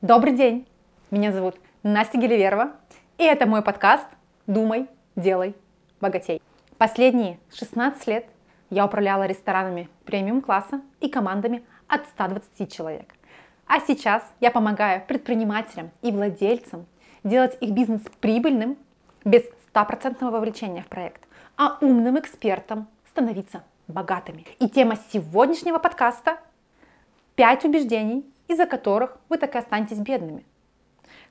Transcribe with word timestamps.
Добрый 0.00 0.32
день! 0.32 0.64
Меня 1.10 1.32
зовут 1.32 1.56
Настя 1.82 2.18
Геливерова, 2.18 2.70
и 3.16 3.24
это 3.24 3.46
мой 3.46 3.62
подкаст 3.62 4.06
«Думай, 4.46 4.86
делай, 5.16 5.56
богатей». 6.00 6.40
Последние 6.76 7.40
16 7.52 8.06
лет 8.06 8.26
я 8.70 8.86
управляла 8.86 9.26
ресторанами 9.26 9.88
премиум-класса 10.04 10.82
и 11.00 11.08
командами 11.08 11.64
от 11.88 12.06
120 12.06 12.72
человек. 12.72 13.12
А 13.66 13.80
сейчас 13.80 14.22
я 14.38 14.52
помогаю 14.52 15.02
предпринимателям 15.04 15.90
и 16.02 16.12
владельцам 16.12 16.86
делать 17.24 17.58
их 17.60 17.72
бизнес 17.72 18.02
прибыльным 18.20 18.78
без 19.24 19.42
стопроцентного 19.68 20.30
вовлечения 20.30 20.84
в 20.84 20.86
проект, 20.86 21.24
а 21.56 21.76
умным 21.80 22.20
экспертам 22.20 22.86
становиться 23.10 23.64
богатыми. 23.88 24.46
И 24.60 24.68
тема 24.68 24.94
сегодняшнего 25.12 25.78
подкаста– 25.78 26.38
5 27.38 27.66
убеждений, 27.66 28.24
из-за 28.48 28.66
которых 28.66 29.18
вы 29.28 29.38
так 29.38 29.54
и 29.54 29.58
останетесь 29.58 29.98
бедными. 29.98 30.44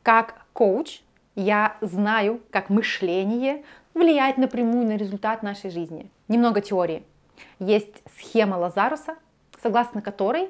Как 0.04 0.46
коуч 0.54 1.02
я 1.36 1.78
знаю, 1.82 2.42
как 2.50 2.70
мышление 2.70 3.64
влияет 3.94 4.38
напрямую 4.38 4.88
на 4.88 4.98
результат 4.98 5.44
нашей 5.44 5.70
жизни. 5.70 6.10
Немного 6.28 6.62
теории. 6.62 7.04
Есть 7.60 8.02
схема 8.18 8.56
Лазаруса, 8.56 9.18
согласно 9.62 10.02
которой 10.02 10.50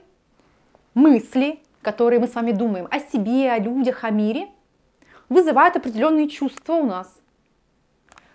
мысли, 0.93 1.59
которые 1.81 2.19
мы 2.19 2.27
с 2.27 2.35
вами 2.35 2.51
думаем 2.51 2.87
о 2.89 2.99
себе, 2.99 3.51
о 3.51 3.59
людях, 3.59 4.03
о 4.03 4.09
мире, 4.09 4.47
вызывают 5.29 5.75
определенные 5.75 6.29
чувства 6.29 6.73
у 6.73 6.85
нас, 6.85 7.13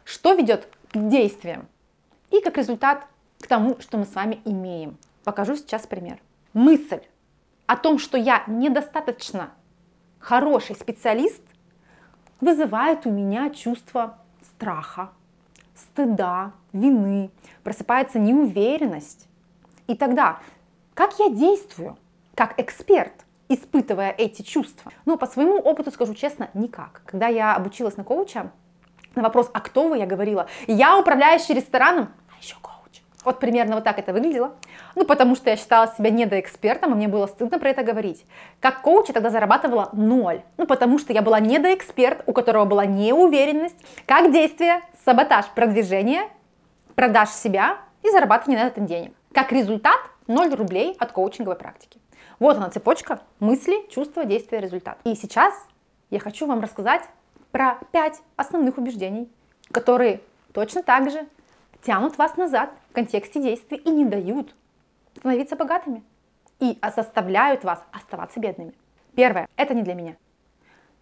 что 0.05 0.35
ведет 0.35 0.69
к 0.93 1.09
действиям 1.09 1.67
и 2.31 2.41
как 2.41 2.59
результат 2.59 3.07
к 3.41 3.47
тому, 3.47 3.79
что 3.81 3.99
мы 3.99 4.05
с 4.05 4.15
вами 4.15 4.41
имеем. 4.45 4.99
Покажу 5.25 5.57
сейчас 5.57 5.87
пример. 5.87 6.19
Мысль 6.53 7.01
о 7.67 7.77
том, 7.77 7.99
что 7.99 8.17
я 8.19 8.45
недостаточно 8.47 9.51
хороший 10.19 10.77
специалист, 10.77 11.43
вызывает 12.41 13.07
у 13.07 13.11
меня 13.11 13.51
чувство 13.51 14.19
страха, 14.43 15.11
стыда, 15.75 16.53
вины, 16.73 17.31
просыпается 17.63 18.19
неуверенность. 18.19 19.29
И 19.87 19.95
тогда, 19.95 20.41
как 20.95 21.19
я 21.19 21.31
действую, 21.31 21.97
как 22.35 22.59
эксперт, 22.59 23.13
испытывая 23.49 24.11
эти 24.11 24.43
чувства? 24.43 24.93
Ну, 25.05 25.17
по 25.17 25.27
своему 25.27 25.59
опыту 25.59 25.91
скажу 25.91 26.15
честно, 26.15 26.51
никак. 26.55 27.03
Когда 27.05 27.29
я 27.29 27.55
обучилась 27.55 27.97
на 27.97 28.05
коуча, 28.05 28.51
на 29.15 29.23
вопрос, 29.23 29.51
а 29.53 29.61
кто 29.61 29.89
вы, 29.89 29.99
я 29.99 30.07
говорила, 30.07 30.49
я 30.67 30.99
управляющий 30.99 31.55
рестораном, 31.55 32.09
а 32.35 32.39
еще 32.41 32.57
коуч. 32.61 32.72
Вот 33.25 33.39
примерно 33.39 33.77
вот 33.77 33.85
так 33.85 33.99
это 33.99 34.13
выглядело. 34.13 34.57
Ну, 34.95 35.05
потому 35.05 35.37
что 35.37 35.51
я 35.51 35.57
считала 35.57 35.87
себя 35.87 36.11
недоэкспертом, 36.11 36.93
и 36.93 36.95
мне 36.97 37.09
было 37.09 37.27
стыдно 37.27 37.59
про 37.59 37.71
это 37.71 37.83
говорить. 37.83 38.27
Как 38.61 38.83
коуч 38.83 39.09
я 39.09 39.15
тогда 39.15 39.31
зарабатывала 39.31 39.91
ноль. 39.93 40.43
Ну, 40.57 40.67
потому 40.67 40.99
что 40.99 41.13
я 41.13 41.23
была 41.23 41.39
недоэксперт, 41.39 42.23
у 42.27 42.33
которого 42.33 42.65
была 42.65 42.85
неуверенность. 42.85 43.77
Как 44.07 44.33
действие, 44.33 44.83
саботаж 45.05 45.47
продвижения, 45.55 46.25
продаж 46.95 47.31
себя 47.31 47.79
и 48.03 48.11
зарабатывание 48.11 48.65
на 48.65 48.69
этом 48.69 48.87
денег. 48.87 49.13
Как 49.33 49.53
результат, 49.53 49.99
0 50.27 50.55
рублей 50.55 50.97
от 50.99 51.13
коучинговой 51.13 51.57
практики. 51.57 52.01
Вот 52.39 52.57
она 52.57 52.71
цепочка 52.71 53.21
мысли, 53.39 53.89
чувства, 53.89 54.25
действия, 54.25 54.61
результат. 54.61 54.99
И 55.05 55.15
сейчас 55.15 55.55
я 56.11 56.19
хочу 56.19 56.47
вам 56.47 56.61
рассказать 56.61 57.03
про 57.53 57.79
5 57.93 58.21
основных 58.37 58.79
убеждений, 58.79 59.31
которые 59.71 60.21
точно 60.53 60.83
так 60.83 61.11
же 61.11 61.27
тянут 61.83 62.19
вас 62.19 62.37
назад 62.37 62.73
в 62.91 62.95
контексте 62.95 63.43
действий 63.43 63.79
и 63.79 63.91
не 63.91 64.05
дают 64.05 64.55
становиться 65.17 65.57
богатыми 65.57 66.03
и 66.61 66.79
заставляют 66.95 67.65
вас 67.65 67.83
оставаться 67.93 68.41
бедными. 68.41 68.73
Первое, 69.15 69.49
это 69.57 69.75
не 69.75 69.83
для 69.83 69.95
меня. 69.95 70.17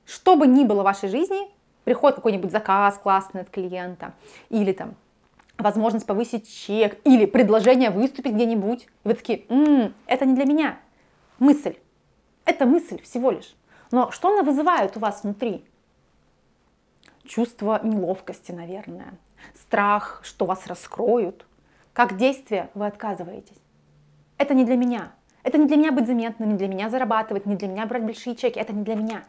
Что 0.06 0.36
бы 0.36 0.46
ни 0.46 0.64
было 0.64 0.80
в 0.80 0.84
вашей 0.84 1.08
жизни, 1.08 1.48
приходит 1.84 2.16
какой-нибудь 2.16 2.50
заказ 2.50 2.98
классный 2.98 3.42
от 3.42 3.50
клиента, 3.50 4.14
или 4.48 4.72
там 4.72 4.94
возможность 5.58 6.06
повысить 6.06 6.50
чек, 6.50 6.98
или 7.04 7.26
предложение 7.26 7.90
выступить 7.90 8.32
где-нибудь, 8.32 8.88
и 9.04 9.08
вы 9.08 9.14
такие, 9.14 9.44
м-м, 9.48 9.94
это 10.06 10.24
не 10.24 10.34
для 10.34 10.44
меня. 10.44 10.78
Мысль. 11.38 11.76
Это 12.44 12.66
мысль 12.66 13.00
всего 13.02 13.30
лишь. 13.30 13.54
Но 13.92 14.10
что 14.10 14.32
она 14.32 14.42
вызывает 14.42 14.96
у 14.96 15.00
вас 15.00 15.22
внутри? 15.22 15.64
Чувство 17.24 17.80
неловкости, 17.82 18.52
наверное, 18.52 19.14
страх, 19.54 20.20
что 20.24 20.46
вас 20.46 20.66
раскроют. 20.66 21.46
Как 21.92 22.16
действие 22.16 22.70
вы 22.74 22.86
отказываетесь. 22.86 23.58
Это 24.38 24.54
не 24.54 24.64
для 24.64 24.76
меня. 24.76 25.12
Это 25.42 25.58
не 25.58 25.66
для 25.66 25.76
меня 25.76 25.92
быть 25.92 26.06
заметным, 26.06 26.50
не 26.50 26.56
для 26.56 26.68
меня 26.68 26.88
зарабатывать, 26.88 27.46
не 27.46 27.56
для 27.56 27.68
меня 27.68 27.86
брать 27.86 28.04
большие 28.04 28.36
чеки. 28.36 28.58
Это 28.58 28.72
не 28.72 28.84
для 28.84 28.94
меня. 28.94 29.24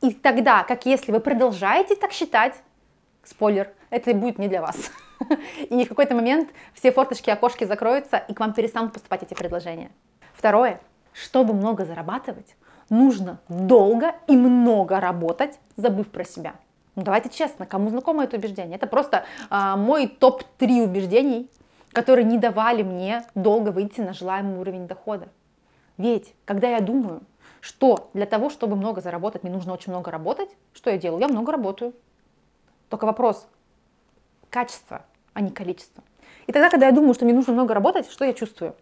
И 0.00 0.12
тогда, 0.12 0.62
как 0.62 0.86
если 0.86 1.10
вы 1.10 1.20
продолжаете 1.20 1.96
так 1.96 2.12
считать, 2.12 2.54
спойлер, 3.24 3.72
это 3.90 4.14
будет 4.14 4.38
не 4.38 4.48
для 4.48 4.62
вас. 4.62 4.90
И 5.70 5.84
в 5.84 5.88
какой-то 5.88 6.14
момент 6.14 6.50
все 6.72 6.92
форточки, 6.92 7.30
окошки 7.30 7.64
закроются, 7.64 8.18
и 8.18 8.34
к 8.34 8.40
вам 8.40 8.52
перестанут 8.54 8.92
поступать 8.92 9.22
эти 9.24 9.34
предложения. 9.34 9.90
Второе. 10.34 10.80
Чтобы 11.12 11.52
много 11.52 11.84
зарабатывать, 11.84 12.54
нужно 12.90 13.40
долго 13.48 14.14
и 14.28 14.36
много 14.36 15.00
работать, 15.00 15.58
забыв 15.76 16.08
про 16.08 16.24
себя. 16.24 16.54
Ну, 16.98 17.04
давайте 17.04 17.28
честно, 17.28 17.64
кому 17.64 17.90
знакомо 17.90 18.24
это 18.24 18.38
убеждение? 18.38 18.74
Это 18.74 18.88
просто 18.88 19.24
а, 19.50 19.76
мой 19.76 20.08
топ-3 20.08 20.82
убеждений, 20.82 21.48
которые 21.92 22.24
не 22.24 22.38
давали 22.38 22.82
мне 22.82 23.22
долго 23.36 23.68
выйти 23.68 24.00
на 24.00 24.12
желаемый 24.12 24.58
уровень 24.58 24.88
дохода. 24.88 25.28
Ведь, 25.96 26.34
когда 26.44 26.68
я 26.68 26.80
думаю, 26.80 27.20
что 27.60 28.10
для 28.14 28.26
того, 28.26 28.50
чтобы 28.50 28.74
много 28.74 29.00
заработать, 29.00 29.44
мне 29.44 29.52
нужно 29.52 29.74
очень 29.74 29.92
много 29.92 30.10
работать, 30.10 30.48
что 30.74 30.90
я 30.90 30.98
делаю? 30.98 31.20
Я 31.20 31.28
много 31.28 31.52
работаю. 31.52 31.94
Только 32.88 33.04
вопрос 33.04 33.46
качества, 34.50 35.02
а 35.34 35.40
не 35.40 35.50
количества. 35.50 36.02
И 36.48 36.52
тогда, 36.52 36.68
когда 36.68 36.86
я 36.86 36.92
думаю, 36.92 37.14
что 37.14 37.24
мне 37.24 37.34
нужно 37.34 37.52
много 37.52 37.74
работать, 37.74 38.10
что 38.10 38.24
я 38.24 38.32
чувствую? 38.32 38.74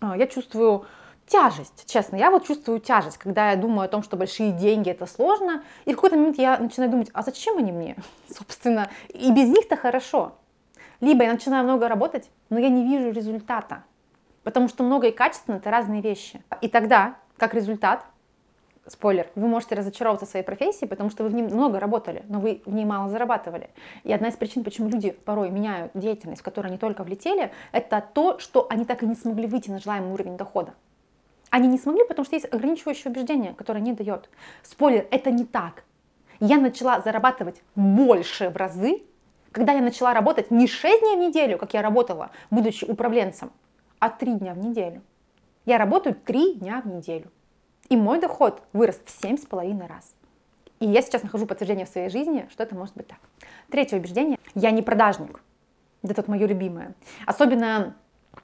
А, 0.00 0.16
я 0.16 0.26
чувствую 0.26 0.86
тяжесть, 1.32 1.90
честно, 1.90 2.16
я 2.16 2.30
вот 2.30 2.46
чувствую 2.46 2.78
тяжесть, 2.78 3.16
когда 3.16 3.52
я 3.52 3.56
думаю 3.56 3.86
о 3.86 3.88
том, 3.88 4.02
что 4.02 4.18
большие 4.18 4.52
деньги 4.52 4.90
это 4.90 5.06
сложно, 5.06 5.64
и 5.86 5.92
в 5.92 5.96
какой-то 5.96 6.16
момент 6.16 6.36
я 6.38 6.58
начинаю 6.58 6.90
думать, 6.90 7.08
а 7.14 7.22
зачем 7.22 7.56
они 7.56 7.72
мне, 7.72 7.96
собственно, 8.28 8.90
и 9.08 9.32
без 9.32 9.48
них-то 9.48 9.76
хорошо. 9.76 10.34
Либо 11.00 11.24
я 11.24 11.32
начинаю 11.32 11.64
много 11.64 11.88
работать, 11.88 12.30
но 12.50 12.58
я 12.58 12.68
не 12.68 12.84
вижу 12.84 13.10
результата, 13.10 13.82
потому 14.42 14.68
что 14.68 14.84
много 14.84 15.08
и 15.08 15.10
качественно 15.10 15.56
это 15.56 15.70
разные 15.70 16.02
вещи. 16.02 16.42
И 16.60 16.68
тогда, 16.68 17.16
как 17.38 17.54
результат, 17.54 18.04
спойлер, 18.86 19.28
вы 19.34 19.48
можете 19.48 19.74
разочароваться 19.74 20.26
в 20.26 20.28
своей 20.28 20.44
профессии, 20.44 20.84
потому 20.84 21.08
что 21.08 21.22
вы 21.22 21.30
в 21.30 21.34
ней 21.34 21.42
много 21.42 21.80
работали, 21.80 22.24
но 22.28 22.40
вы 22.40 22.60
в 22.66 22.74
ней 22.74 22.84
мало 22.84 23.08
зарабатывали. 23.08 23.70
И 24.04 24.12
одна 24.12 24.28
из 24.28 24.36
причин, 24.36 24.64
почему 24.64 24.90
люди 24.90 25.12
порой 25.12 25.48
меняют 25.48 25.92
деятельность, 25.94 26.42
в 26.42 26.44
которую 26.44 26.68
они 26.68 26.78
только 26.78 27.04
влетели, 27.04 27.52
это 27.72 28.04
то, 28.12 28.38
что 28.38 28.66
они 28.68 28.84
так 28.84 29.02
и 29.02 29.06
не 29.06 29.14
смогли 29.14 29.46
выйти 29.46 29.70
на 29.70 29.78
желаемый 29.78 30.12
уровень 30.12 30.36
дохода. 30.36 30.74
Они 31.52 31.68
не 31.68 31.76
смогли, 31.76 32.02
потому 32.08 32.24
что 32.24 32.34
есть 32.34 32.50
ограничивающее 32.50 33.12
убеждение, 33.12 33.52
которое 33.52 33.80
не 33.80 33.92
дает. 33.92 34.30
Спойлер, 34.62 35.06
это 35.10 35.30
не 35.30 35.44
так. 35.44 35.84
Я 36.40 36.56
начала 36.56 37.02
зарабатывать 37.02 37.62
больше 37.76 38.48
в 38.48 38.56
разы, 38.56 39.02
когда 39.52 39.72
я 39.72 39.82
начала 39.82 40.14
работать 40.14 40.50
не 40.50 40.66
6 40.66 41.00
дней 41.00 41.16
в 41.16 41.18
неделю, 41.18 41.58
как 41.58 41.74
я 41.74 41.82
работала, 41.82 42.30
будучи 42.50 42.86
управленцем, 42.86 43.52
а 43.98 44.08
3 44.08 44.32
дня 44.36 44.54
в 44.54 44.58
неделю. 44.58 45.02
Я 45.66 45.76
работаю 45.76 46.14
3 46.14 46.54
дня 46.54 46.80
в 46.80 46.88
неделю. 46.88 47.30
И 47.90 47.96
мой 47.96 48.18
доход 48.18 48.62
вырос 48.72 48.98
в 49.04 49.22
7,5 49.22 49.86
раз. 49.86 50.14
И 50.80 50.86
я 50.86 51.02
сейчас 51.02 51.22
нахожу 51.22 51.44
подтверждение 51.44 51.84
в 51.84 51.90
своей 51.90 52.08
жизни, 52.08 52.48
что 52.50 52.62
это 52.62 52.74
может 52.74 52.96
быть 52.96 53.08
так. 53.08 53.18
Третье 53.68 53.98
убеждение. 53.98 54.38
Я 54.54 54.70
не 54.70 54.80
продажник. 54.80 55.42
Это 56.02 56.14
тут 56.14 56.28
мое 56.28 56.46
любимое. 56.46 56.94
Особенно 57.26 57.94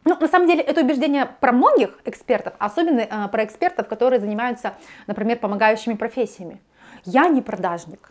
ну, 0.04 0.16
на 0.19 0.28
самом 0.28 0.47
деле, 0.47 0.62
это 0.62 0.81
убеждение 0.81 1.28
про 1.41 1.53
многих 1.53 1.99
экспертов, 2.04 2.54
особенно 2.59 3.00
э, 3.00 3.28
про 3.28 3.44
экспертов, 3.44 3.88
которые 3.88 4.21
занимаются, 4.21 4.75
например, 5.06 5.38
помогающими 5.38 5.94
профессиями. 5.94 6.60
Я 7.04 7.28
не 7.28 7.42
продажник. 7.42 8.10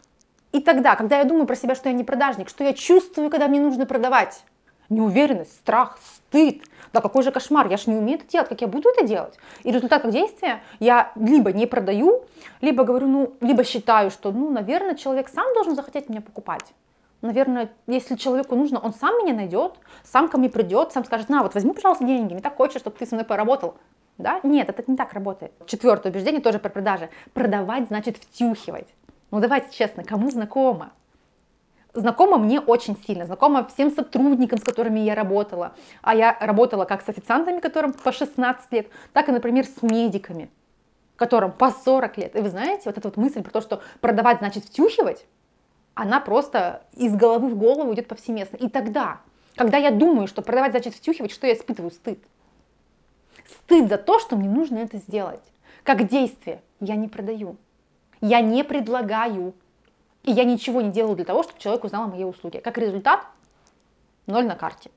И 0.52 0.62
тогда, 0.62 0.96
когда 0.96 1.18
я 1.18 1.24
думаю 1.24 1.46
про 1.46 1.56
себя, 1.56 1.76
что 1.76 1.90
я 1.90 1.96
не 1.96 2.04
продажник, 2.04 2.50
что 2.50 2.64
я 2.64 2.74
чувствую, 2.74 3.30
когда 3.30 3.48
мне 3.48 3.60
нужно 3.60 3.86
продавать? 3.86 4.44
Неуверенность, 4.90 5.56
страх, 5.56 5.98
стыд. 6.04 6.64
Да 6.94 7.02
какой 7.02 7.24
же 7.24 7.32
кошмар, 7.32 7.68
я 7.68 7.78
же 7.78 7.90
не 7.90 7.98
умею 7.98 8.20
это 8.20 8.28
делать, 8.30 8.48
как 8.48 8.62
я 8.62 8.68
буду 8.68 8.90
это 8.90 9.06
делать? 9.06 9.38
И 9.64 9.72
результат 9.72 10.04
как 10.04 10.12
действия 10.12 10.62
я 10.80 11.12
либо 11.16 11.52
не 11.52 11.66
продаю, 11.66 12.26
либо 12.62 12.84
говорю, 12.86 13.08
ну, 13.08 13.34
либо 13.42 13.64
считаю, 13.64 14.10
что, 14.10 14.32
ну, 14.32 14.50
наверное, 14.50 14.96
человек 14.96 15.28
сам 15.28 15.54
должен 15.54 15.76
захотеть 15.76 16.10
меня 16.10 16.22
покупать 16.22 16.74
наверное, 17.28 17.70
если 17.86 18.16
человеку 18.16 18.56
нужно, 18.56 18.80
он 18.80 18.94
сам 18.94 19.16
меня 19.24 19.34
найдет, 19.34 19.74
сам 20.04 20.28
ко 20.28 20.38
мне 20.38 20.50
придет, 20.50 20.92
сам 20.92 21.06
скажет, 21.06 21.30
на, 21.30 21.44
вот 21.44 21.54
возьми, 21.54 21.74
пожалуйста, 21.74 22.06
деньги, 22.06 22.34
мне 22.34 22.42
так 22.42 22.56
хочется, 22.58 22.80
чтобы 22.80 22.98
ты 22.98 23.06
со 23.06 23.16
мной 23.16 23.26
поработал. 23.26 23.76
Да? 24.18 24.40
Нет, 24.44 24.70
это 24.70 24.84
не 24.88 24.98
так 24.98 25.14
работает. 25.14 25.52
Четвертое 25.68 26.10
убеждение 26.10 26.42
тоже 26.42 26.58
про 26.58 26.70
продажи. 26.70 27.10
Продавать 27.34 27.88
значит 27.88 28.18
втюхивать. 28.18 28.88
Ну 29.30 29.40
давайте 29.40 29.68
честно, 29.72 30.04
кому 30.04 30.32
знакомо? 30.32 30.92
Знакомо 31.94 32.38
мне 32.38 32.60
очень 32.60 32.98
сильно, 33.06 33.26
знакомо 33.26 33.68
всем 33.68 33.92
сотрудникам, 33.92 34.60
с 34.60 34.64
которыми 34.64 35.00
я 35.00 35.16
работала. 35.16 35.76
А 36.02 36.16
я 36.16 36.36
работала 36.40 36.86
как 36.86 37.02
с 37.04 37.10
официантами, 37.10 37.60
которым 37.60 37.94
по 37.94 38.12
16 38.12 38.72
лет, 38.72 38.88
так 39.14 39.30
и, 39.30 39.32
например, 39.32 39.66
с 39.66 39.82
медиками. 39.82 40.50
которым 41.16 41.52
по 41.52 41.72
40 41.72 42.18
лет. 42.18 42.36
И 42.36 42.42
вы 42.42 42.50
знаете, 42.50 42.84
вот 42.86 42.98
эта 42.98 43.08
вот 43.08 43.18
мысль 43.18 43.42
про 43.42 43.52
то, 43.52 43.62
что 43.62 43.82
продавать 44.02 44.38
значит 44.38 44.66
втюхивать, 44.66 45.26
она 45.98 46.20
просто 46.20 46.84
из 46.94 47.16
головы 47.16 47.50
в 47.50 47.58
голову 47.58 47.94
идет 47.94 48.08
повсеместно. 48.08 48.58
И 48.58 48.70
тогда, 48.70 49.20
когда 49.56 49.78
я 49.78 49.90
думаю, 49.90 50.28
что 50.28 50.44
продавать 50.44 50.72
значит 50.72 50.94
втюхивать, 50.94 51.32
что 51.32 51.48
я 51.48 51.54
испытываю? 51.54 51.90
Стыд. 51.90 52.20
Стыд 53.48 53.90
за 53.90 53.98
то, 53.98 54.20
что 54.20 54.36
мне 54.36 54.48
нужно 54.48 54.78
это 54.78 54.98
сделать. 54.98 55.42
Как 55.84 56.08
действие. 56.08 56.62
Я 56.80 56.96
не 56.96 57.08
продаю. 57.08 57.58
Я 58.22 58.42
не 58.42 58.64
предлагаю. 58.64 59.54
И 60.22 60.32
я 60.32 60.44
ничего 60.44 60.82
не 60.82 60.92
делаю 60.92 61.16
для 61.16 61.26
того, 61.26 61.42
чтобы 61.42 61.60
человек 61.60 61.84
узнал 61.84 62.04
о 62.04 62.08
моей 62.08 62.26
услуге. 62.26 62.62
Как 62.62 62.78
результат, 62.78 63.26
ноль 64.28 64.46
на 64.46 64.56
карте. 64.56 64.92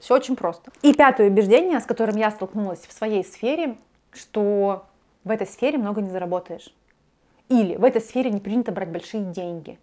Все 0.00 0.16
очень 0.16 0.34
просто. 0.34 0.72
И 0.82 0.94
пятое 0.94 1.28
убеждение, 1.28 1.78
с 1.78 1.84
которым 1.84 2.16
я 2.16 2.32
столкнулась 2.32 2.80
в 2.80 2.92
своей 2.92 3.24
сфере, 3.24 3.76
что 4.12 4.86
в 5.22 5.30
этой 5.30 5.46
сфере 5.46 5.78
много 5.78 6.00
не 6.00 6.10
заработаешь. 6.10 6.74
Или 7.48 7.76
в 7.76 7.84
этой 7.84 8.00
сфере 8.00 8.30
не 8.30 8.40
принято 8.40 8.72
брать 8.72 8.88
большие 8.88 9.22
деньги. 9.22 9.78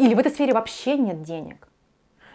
Или 0.00 0.14
в 0.14 0.18
этой 0.18 0.32
сфере 0.32 0.54
вообще 0.54 0.96
нет 0.96 1.22
денег. 1.22 1.68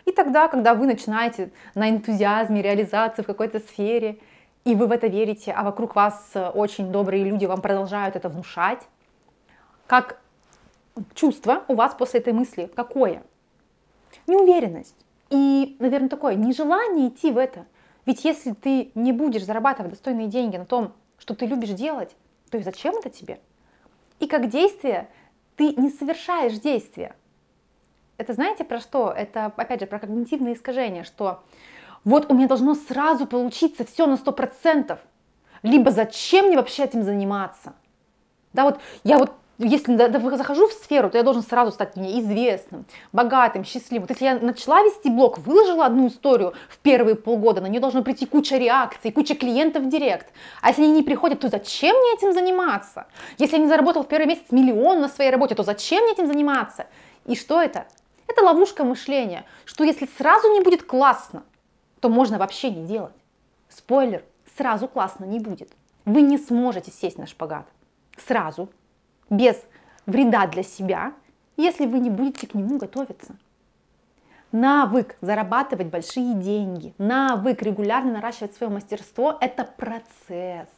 И 0.06 0.12
тогда, 0.12 0.48
когда 0.50 0.76
вы 0.76 0.86
начинаете 0.86 1.52
на 1.74 1.90
энтузиазме 1.90 2.62
реализации 2.62 3.24
в 3.24 3.26
какой-то 3.26 3.60
сфере, 3.60 4.20
и 4.66 4.76
вы 4.76 4.86
в 4.86 4.92
это 4.92 5.08
верите, 5.08 5.52
а 5.52 5.64
вокруг 5.64 5.96
вас 5.96 6.32
очень 6.54 6.92
добрые 6.92 7.24
люди 7.24 7.46
вам 7.46 7.62
продолжают 7.62 8.16
это 8.16 8.30
внушать, 8.30 8.84
как 9.88 10.22
чувство 11.16 11.64
у 11.68 11.74
вас 11.74 11.96
после 11.96 12.20
этой 12.20 12.34
мысли 12.34 12.72
какое? 12.76 13.24
Неуверенность. 14.28 14.96
И, 15.32 15.76
наверное, 15.80 16.10
такое 16.10 16.36
нежелание 16.36 17.08
идти 17.08 17.32
в 17.32 17.38
это. 17.40 17.66
Ведь 18.06 18.24
если 18.26 18.52
ты 18.52 18.92
не 18.94 19.12
будешь 19.12 19.44
зарабатывать 19.44 19.94
достойные 19.94 20.28
деньги 20.28 20.58
на 20.58 20.66
том, 20.66 20.94
что 21.18 21.34
ты 21.34 21.48
любишь 21.48 21.70
делать, 21.70 22.16
то 22.52 22.60
и 22.60 22.62
зачем 22.62 22.96
это 22.96 23.10
тебе? 23.10 23.40
И 24.20 24.28
как 24.28 24.50
действие 24.50 25.10
ты 25.56 25.74
не 25.76 25.90
совершаешь 25.90 26.60
действия. 26.60 27.16
Это 28.18 28.34
знаете 28.34 28.64
про 28.64 28.80
что? 28.80 29.14
Это, 29.16 29.52
опять 29.56 29.82
же, 29.82 29.88
про 29.88 30.00
когнитивные 30.00 30.56
искажения, 30.56 31.04
что 31.04 31.44
вот 32.04 32.32
у 32.32 32.36
меня 32.36 32.48
должно 32.48 32.76
сразу 32.76 33.26
получиться 33.26 33.86
все 33.86 34.08
на 34.08 34.14
100%. 34.14 34.98
Либо 35.64 35.92
зачем 35.92 36.48
мне 36.48 36.56
вообще 36.58 36.84
этим 36.84 37.04
заниматься? 37.04 37.74
Да, 38.54 38.64
вот 38.64 38.80
я 39.04 39.18
вот 39.18 39.34
если 39.58 39.96
захожу 40.36 40.68
в 40.68 40.74
сферу, 40.74 41.10
то 41.10 41.18
я 41.18 41.24
должен 41.24 41.42
сразу 41.42 41.72
стать 41.72 41.96
мне 41.96 42.20
известным, 42.20 42.86
богатым, 43.14 43.64
счастливым. 43.64 44.04
Вот 44.08 44.10
если 44.12 44.26
я 44.26 44.40
начала 44.40 44.82
вести 44.84 45.10
блог, 45.10 45.40
выложила 45.40 45.86
одну 45.86 46.08
историю 46.08 46.54
в 46.70 46.78
первые 46.80 47.16
полгода, 47.16 47.62
на 47.62 47.68
нее 47.68 47.80
должно 47.80 48.04
прийти 48.04 48.26
куча 48.26 48.58
реакций, 48.58 49.12
куча 49.12 49.34
клиентов 49.34 49.84
в 49.84 49.90
директ. 49.90 50.28
А 50.62 50.70
если 50.70 50.84
они 50.84 50.92
не 50.92 51.04
приходят, 51.04 51.40
то 51.40 51.48
зачем 51.48 51.96
мне 51.96 52.14
этим 52.16 52.34
заниматься? 52.34 53.08
Если 53.38 53.56
я 53.56 53.62
не 53.62 53.70
заработал 53.70 54.04
в 54.04 54.08
первый 54.08 54.28
месяц 54.28 54.52
миллион 54.52 55.00
на 55.00 55.08
своей 55.08 55.32
работе, 55.32 55.56
то 55.56 55.64
зачем 55.64 56.04
мне 56.04 56.14
этим 56.14 56.28
заниматься? 56.28 56.88
И 57.26 57.36
что 57.36 57.62
это? 57.62 57.86
Это 58.28 58.44
ловушка 58.44 58.84
мышления, 58.84 59.46
что 59.66 59.84
если 59.84 60.08
сразу 60.18 60.52
не 60.52 60.62
будет 60.62 60.84
классно, 60.84 61.44
то 62.00 62.10
можно 62.10 62.38
вообще 62.38 62.70
не 62.72 62.86
делать. 62.86 63.16
Спойлер, 63.70 64.24
сразу 64.58 64.88
классно 64.88 65.26
не 65.26 65.40
будет. 65.40 65.72
Вы 66.06 66.22
не 66.22 66.38
сможете 66.38 66.92
сесть 66.92 67.18
на 67.18 67.28
шпагат. 67.28 67.68
Сразу 68.18 68.70
без 69.30 69.62
вреда 70.06 70.48
для 70.48 70.64
себя, 70.64 71.14
если 71.58 71.86
вы 71.86 72.00
не 72.00 72.10
будете 72.10 72.48
к 72.48 72.54
нему 72.54 72.78
готовиться. 72.78 73.36
Навык 74.52 75.18
зарабатывать 75.20 75.88
большие 75.88 76.34
деньги, 76.36 76.94
навык 76.98 77.62
регулярно 77.62 78.14
наращивать 78.14 78.56
свое 78.56 78.72
мастерство– 78.72 79.38
это 79.42 79.66
процесс. 79.66 80.70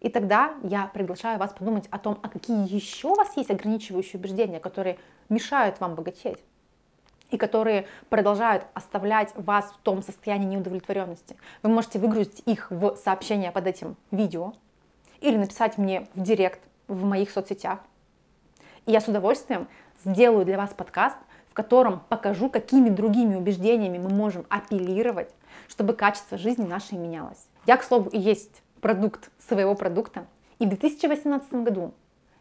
И 0.00 0.08
тогда 0.08 0.54
я 0.62 0.86
приглашаю 0.86 1.38
вас 1.38 1.52
подумать 1.52 1.86
о 1.90 1.98
том, 1.98 2.18
а 2.22 2.28
какие 2.28 2.72
еще 2.72 3.08
у 3.08 3.14
вас 3.14 3.36
есть 3.36 3.50
ограничивающие 3.50 4.20
убеждения, 4.20 4.60
которые 4.60 4.98
мешают 5.28 5.80
вам 5.80 5.94
богатеть 5.94 6.38
и 7.30 7.36
которые 7.36 7.86
продолжают 8.08 8.66
оставлять 8.74 9.32
вас 9.34 9.72
в 9.72 9.78
том 9.78 10.02
состоянии 10.02 10.46
неудовлетворенности. 10.46 11.36
Вы 11.62 11.70
можете 11.70 11.98
выгрузить 11.98 12.42
их 12.46 12.70
в 12.70 12.96
сообщение 12.96 13.50
под 13.50 13.66
этим 13.66 13.96
видео 14.10 14.52
или 15.20 15.36
написать 15.36 15.78
мне 15.78 16.06
в 16.14 16.22
директ 16.22 16.60
в 16.88 17.04
моих 17.04 17.30
соцсетях. 17.30 17.80
И 18.84 18.92
я 18.92 19.00
с 19.00 19.08
удовольствием 19.08 19.66
сделаю 20.04 20.44
для 20.44 20.56
вас 20.56 20.72
подкаст, 20.72 21.16
в 21.48 21.54
котором 21.54 22.00
покажу, 22.08 22.48
какими 22.48 22.90
другими 22.90 23.34
убеждениями 23.34 23.98
мы 23.98 24.10
можем 24.10 24.46
апеллировать, 24.48 25.34
чтобы 25.68 25.94
качество 25.94 26.38
жизни 26.38 26.66
нашей 26.66 26.98
менялось. 26.98 27.48
Я, 27.66 27.76
к 27.76 27.82
слову, 27.82 28.10
и 28.10 28.18
есть 28.18 28.62
продукт 28.80 29.30
своего 29.38 29.74
продукта. 29.74 30.26
И 30.58 30.66
в 30.66 30.68
2018 30.68 31.52
году 31.54 31.94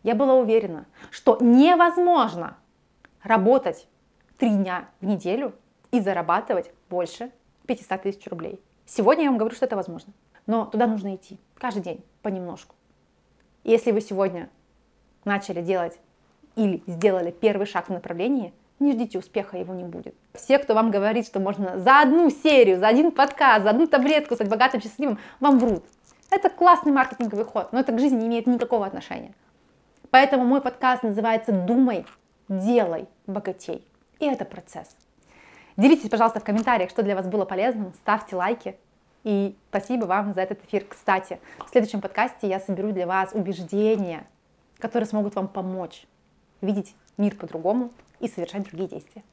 я 0.04 0.16
была 0.16 0.36
уверена, 0.36 0.86
что 1.12 1.38
невозможно 1.42 2.58
работать 3.24 3.88
три 4.38 4.50
дня 4.50 4.88
в 5.02 5.06
неделю 5.06 5.54
и 5.92 6.00
зарабатывать 6.00 6.72
больше 6.90 7.32
500 7.68 8.02
тысяч 8.04 8.28
рублей. 8.28 8.62
Сегодня 8.86 9.24
я 9.24 9.30
вам 9.30 9.38
говорю, 9.38 9.56
что 9.56 9.66
это 9.66 9.76
возможно. 9.76 10.14
Но 10.46 10.66
туда 10.66 10.86
нужно 10.88 11.16
идти 11.16 11.40
каждый 11.56 11.82
день 11.82 12.04
понемножку. 12.22 12.76
Если 13.64 13.92
вы 13.92 14.02
сегодня 14.02 14.50
начали 15.24 15.62
делать 15.62 16.00
или 16.56 16.84
сделали 16.86 17.32
первый 17.32 17.66
шаг 17.66 17.88
в 17.88 17.92
направлении, 17.92 18.54
не 18.80 18.92
ждите 18.92 19.18
успеха, 19.18 19.58
его 19.58 19.74
не 19.74 19.86
будет. 19.86 20.14
Все, 20.34 20.60
кто 20.60 20.76
вам 20.76 20.92
говорит, 20.92 21.26
что 21.26 21.40
можно 21.40 21.80
за 21.80 22.02
одну 22.02 22.30
серию, 22.30 22.80
за 22.80 22.88
один 22.88 23.12
подкаст, 23.12 23.64
за 23.64 23.72
одну 23.72 23.88
таблетку 23.88 24.36
стать 24.36 24.50
богатым, 24.50 24.82
счастливым, 24.82 25.18
вам 25.40 25.60
врут. 25.60 25.84
Это 26.36 26.50
классный 26.50 26.92
маркетинговый 26.92 27.46
ход, 27.46 27.72
но 27.72 27.80
это 27.80 27.94
к 27.94 28.00
жизни 28.00 28.18
не 28.18 28.28
имеет 28.28 28.46
никакого 28.46 28.86
отношения. 28.86 29.34
Поэтому 30.10 30.44
мой 30.44 30.60
подкаст 30.60 31.02
называется 31.02 31.54
«Думай, 31.54 32.06
делай, 32.50 33.08
богатей». 33.26 33.88
И 34.20 34.26
это 34.26 34.44
процесс. 34.44 34.98
Делитесь, 35.78 36.10
пожалуйста, 36.10 36.42
в 36.42 36.44
комментариях, 36.44 36.90
что 36.90 37.04
для 37.04 37.16
вас 37.16 37.26
было 37.26 37.46
полезным, 37.46 37.94
ставьте 37.94 38.36
лайки, 38.36 38.76
и 39.24 39.56
спасибо 39.70 40.04
вам 40.04 40.34
за 40.34 40.42
этот 40.42 40.62
эфир. 40.66 40.84
Кстати, 40.84 41.40
в 41.66 41.70
следующем 41.70 42.02
подкасте 42.02 42.50
я 42.50 42.60
соберу 42.60 42.92
для 42.92 43.08
вас 43.08 43.32
убеждения, 43.32 44.28
которые 44.80 45.08
смогут 45.08 45.36
вам 45.36 45.48
помочь 45.48 46.06
видеть 46.60 46.98
мир 47.16 47.34
по-другому 47.38 47.92
и 48.20 48.28
совершать 48.28 48.64
другие 48.64 48.90
действия. 48.90 49.24